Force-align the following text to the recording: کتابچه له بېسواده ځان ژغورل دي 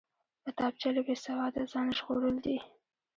کتابچه 0.43 0.89
له 0.95 1.01
بېسواده 1.07 1.61
ځان 1.71 1.87
ژغورل 1.97 2.35
دي 2.45 2.57